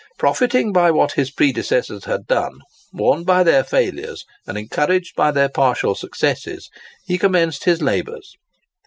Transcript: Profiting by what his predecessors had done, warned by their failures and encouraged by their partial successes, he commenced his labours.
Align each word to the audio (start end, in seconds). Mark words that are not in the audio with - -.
Profiting 0.17 0.73
by 0.73 0.89
what 0.89 1.11
his 1.11 1.29
predecessors 1.29 2.05
had 2.05 2.25
done, 2.25 2.61
warned 2.91 3.27
by 3.27 3.43
their 3.43 3.63
failures 3.63 4.25
and 4.47 4.57
encouraged 4.57 5.15
by 5.15 5.29
their 5.29 5.47
partial 5.47 5.93
successes, 5.93 6.71
he 7.05 7.19
commenced 7.19 7.65
his 7.65 7.83
labours. 7.83 8.33